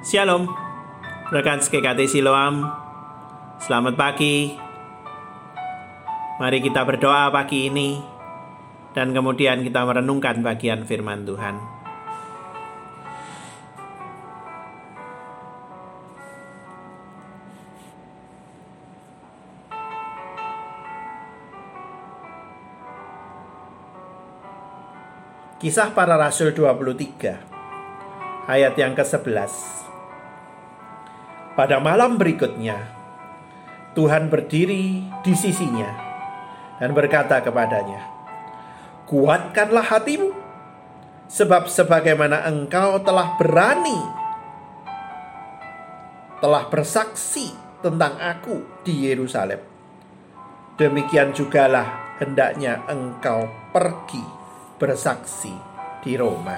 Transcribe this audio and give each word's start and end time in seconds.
Shalom, 0.00 0.50
rekan 1.30 1.62
SKKT 1.62 2.10
Siloam. 2.10 2.66
Selamat 3.62 3.94
pagi. 3.94 4.56
Mari 6.40 6.58
kita 6.64 6.82
berdoa 6.82 7.30
pagi 7.30 7.68
ini 7.68 8.00
dan 8.96 9.14
kemudian 9.14 9.62
kita 9.62 9.86
merenungkan 9.86 10.42
bagian 10.42 10.82
firman 10.88 11.22
Tuhan. 11.28 11.79
Kisah 25.60 25.92
para 25.92 26.16
Rasul 26.16 26.56
23 26.56 28.48
ayat 28.48 28.74
yang 28.80 28.96
ke-11 28.96 29.52
Pada 31.52 31.76
malam 31.76 32.16
berikutnya 32.16 32.80
Tuhan 33.92 34.32
berdiri 34.32 35.04
di 35.20 35.32
sisinya 35.36 35.84
dan 36.80 36.96
berkata 36.96 37.44
kepadanya 37.44 38.00
Kuatkanlah 39.04 39.84
hatimu 39.84 40.32
sebab 41.28 41.68
sebagaimana 41.68 42.40
engkau 42.48 42.96
telah 43.04 43.36
berani 43.36 44.00
telah 46.40 46.72
bersaksi 46.72 47.52
tentang 47.84 48.16
aku 48.16 48.80
di 48.80 49.12
Yerusalem. 49.12 49.60
Demikian 50.80 51.36
jugalah 51.36 52.16
hendaknya 52.16 52.80
engkau 52.88 53.44
pergi 53.76 54.39
bersaksi 54.80 55.52
di 56.00 56.16
Roma. 56.16 56.56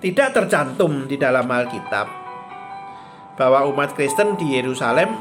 Tidak 0.00 0.28
tercantum 0.32 1.04
di 1.04 1.20
dalam 1.20 1.44
Alkitab 1.44 2.08
bahwa 3.36 3.68
umat 3.68 3.92
Kristen 3.92 4.40
di 4.40 4.56
Yerusalem 4.56 5.12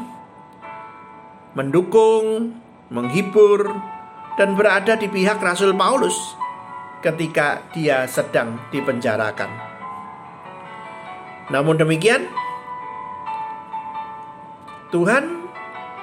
mendukung, 1.52 2.56
menghibur, 2.88 3.76
dan 4.40 4.56
berada 4.56 4.96
di 4.96 5.12
pihak 5.12 5.44
Rasul 5.44 5.76
Paulus 5.76 6.16
ketika 7.04 7.60
dia 7.76 8.08
sedang 8.08 8.56
dipenjarakan. 8.72 9.52
Namun 11.52 11.76
demikian, 11.76 12.24
Tuhan 14.96 15.39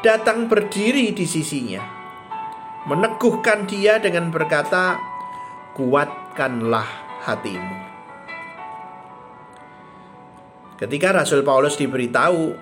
datang 0.04 0.48
berdiri 0.50 1.12
di 1.12 1.24
sisinya, 1.24 1.80
meneguhkan 2.84 3.64
dia 3.64 3.96
dengan 3.96 4.28
berkata, 4.28 5.00
"Kuatkanlah 5.76 6.88
hatimu." 7.24 7.76
Ketika 10.76 11.08
Rasul 11.16 11.40
Paulus 11.40 11.80
diberitahu 11.80 12.52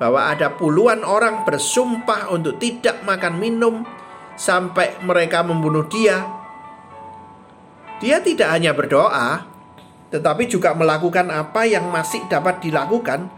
bahwa 0.00 0.32
ada 0.32 0.56
puluhan 0.56 1.04
orang 1.04 1.44
bersumpah 1.44 2.32
untuk 2.32 2.56
tidak 2.56 3.04
makan 3.04 3.36
minum 3.36 3.84
sampai 4.36 4.96
mereka 5.04 5.44
membunuh 5.44 5.84
dia, 5.84 6.24
dia 8.00 8.20
tidak 8.20 8.48
hanya 8.52 8.72
berdoa, 8.72 9.44
tetapi 10.12 10.48
juga 10.48 10.72
melakukan 10.76 11.28
apa 11.32 11.64
yang 11.68 11.88
masih 11.88 12.24
dapat 12.28 12.60
dilakukan 12.64 13.28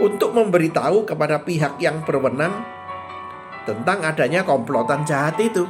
untuk 0.00 0.32
memberitahu 0.32 1.04
kepada 1.04 1.42
pihak 1.44 1.76
yang 1.76 2.00
berwenang 2.06 2.64
tentang 3.68 4.00
adanya 4.02 4.42
komplotan 4.42 5.04
jahat 5.04 5.36
itu. 5.38 5.68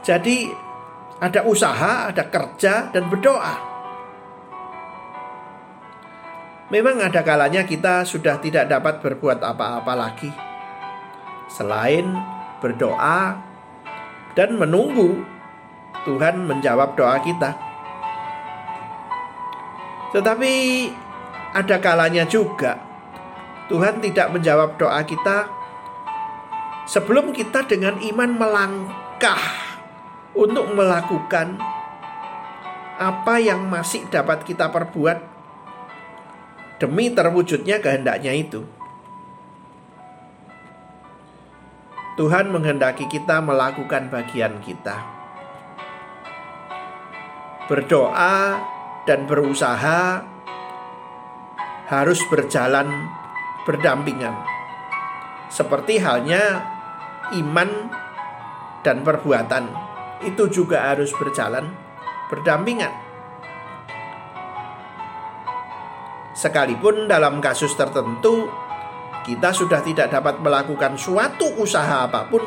Jadi 0.00 0.48
ada 1.20 1.44
usaha, 1.44 2.08
ada 2.08 2.24
kerja 2.32 2.88
dan 2.88 3.12
berdoa. 3.12 3.68
Memang 6.68 7.00
ada 7.00 7.24
kalanya 7.24 7.64
kita 7.64 8.04
sudah 8.04 8.40
tidak 8.40 8.68
dapat 8.68 9.00
berbuat 9.00 9.40
apa-apa 9.40 9.92
lagi 9.96 10.28
selain 11.48 12.12
berdoa 12.60 13.40
dan 14.36 14.54
menunggu 14.60 15.24
Tuhan 16.04 16.44
menjawab 16.44 16.94
doa 16.94 17.18
kita. 17.24 17.67
Tetapi 20.14 20.52
ada 21.52 21.76
kalanya 21.80 22.24
juga 22.28 22.88
Tuhan 23.68 24.00
tidak 24.00 24.32
menjawab 24.32 24.80
doa 24.80 25.04
kita 25.04 25.44
sebelum 26.88 27.36
kita 27.36 27.68
dengan 27.68 28.00
iman 28.00 28.30
melangkah 28.32 29.42
untuk 30.32 30.72
melakukan 30.72 31.60
apa 32.96 33.34
yang 33.38 33.68
masih 33.68 34.08
dapat 34.08 34.42
kita 34.48 34.72
perbuat 34.72 35.20
demi 36.80 37.12
terwujudnya 37.12 37.84
kehendaknya 37.84 38.32
itu. 38.32 38.64
Tuhan 42.18 42.50
menghendaki 42.50 43.06
kita 43.06 43.38
melakukan 43.38 44.10
bagian 44.10 44.58
kita. 44.64 44.96
Berdoa 47.70 48.58
dan 49.08 49.24
berusaha 49.24 50.20
harus 51.88 52.20
berjalan 52.28 53.08
berdampingan. 53.64 54.36
Seperti 55.48 55.96
halnya 55.96 56.60
iman 57.32 57.88
dan 58.84 59.00
perbuatan 59.00 59.72
itu 60.28 60.52
juga 60.52 60.92
harus 60.92 61.08
berjalan 61.16 61.72
berdampingan. 62.28 62.92
Sekalipun 66.36 67.08
dalam 67.08 67.40
kasus 67.40 67.72
tertentu 67.72 68.44
kita 69.24 69.56
sudah 69.56 69.80
tidak 69.80 70.12
dapat 70.12 70.36
melakukan 70.44 71.00
suatu 71.00 71.48
usaha 71.56 72.04
apa 72.04 72.28
pun, 72.28 72.44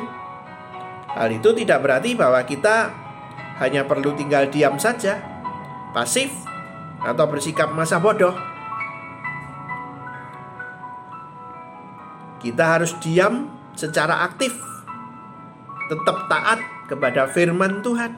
hal 1.17 1.29
itu 1.33 1.51
tidak 1.57 1.81
berarti 1.81 2.13
bahwa 2.13 2.41
kita 2.45 2.93
hanya 3.59 3.85
perlu 3.85 4.13
tinggal 4.15 4.47
diam 4.49 4.79
saja, 4.79 5.19
pasif, 5.93 6.50
atau 7.01 7.25
bersikap 7.25 7.73
masa 7.73 7.97
bodoh. 7.97 8.33
Kita 12.41 12.77
harus 12.77 12.97
diam 13.01 13.49
secara 13.77 14.25
aktif, 14.25 14.57
tetap 15.89 16.25
taat 16.25 16.59
kepada 16.89 17.29
firman 17.29 17.85
Tuhan, 17.85 18.17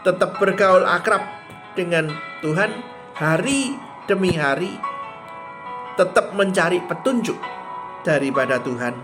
tetap 0.00 0.40
bergaul 0.40 0.84
akrab 0.88 1.20
dengan 1.76 2.08
Tuhan 2.40 2.72
hari 3.16 3.76
demi 4.08 4.32
hari, 4.32 4.72
tetap 6.00 6.32
mencari 6.32 6.80
petunjuk 6.88 7.36
daripada 8.00 8.60
Tuhan, 8.64 8.96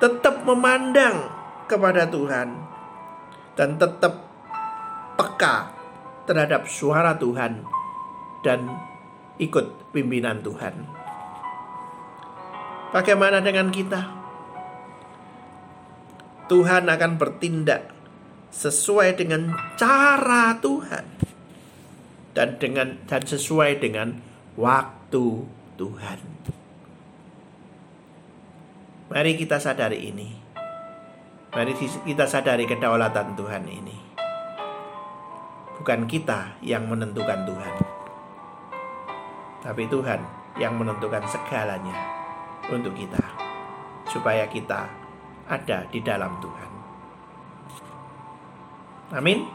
tetap 0.00 0.40
memandang 0.48 1.28
kepada 1.68 2.08
Tuhan, 2.08 2.48
dan 3.60 3.76
tetap 3.76 4.24
peka 5.20 5.68
terhadap 6.24 6.64
suara 6.64 7.12
Tuhan 7.20 7.73
dan 8.44 8.68
ikut 9.40 9.90
pimpinan 9.90 10.44
Tuhan. 10.44 10.74
Bagaimana 12.94 13.42
dengan 13.42 13.74
kita? 13.74 14.06
Tuhan 16.46 16.86
akan 16.86 17.12
bertindak 17.16 17.90
sesuai 18.54 19.18
dengan 19.18 19.56
cara 19.74 20.60
Tuhan 20.60 21.04
dan 22.36 22.60
dengan 22.60 23.00
dan 23.08 23.24
sesuai 23.24 23.80
dengan 23.80 24.20
waktu 24.54 25.26
Tuhan. 25.80 26.20
Mari 29.10 29.32
kita 29.40 29.58
sadari 29.58 30.14
ini. 30.14 30.28
Mari 31.54 31.72
kita 31.80 32.28
sadari 32.28 32.68
kedaulatan 32.68 33.34
Tuhan 33.34 33.64
ini. 33.66 33.96
Bukan 35.80 36.06
kita 36.06 36.62
yang 36.62 36.86
menentukan 36.86 37.46
Tuhan 37.46 37.93
tapi 39.64 39.88
Tuhan 39.88 40.20
yang 40.60 40.76
menentukan 40.76 41.24
segalanya 41.24 41.96
untuk 42.68 42.92
kita, 42.92 43.18
supaya 44.12 44.44
kita 44.44 44.84
ada 45.48 45.88
di 45.88 46.04
dalam 46.04 46.36
Tuhan. 46.38 46.70
Amin. 49.16 49.48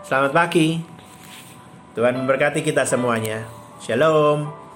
Selamat 0.00 0.32
pagi. 0.32 0.80
Tuhan 1.92 2.16
memberkati 2.16 2.64
kita 2.64 2.88
semuanya. 2.88 3.44
Shalom. 3.78 4.69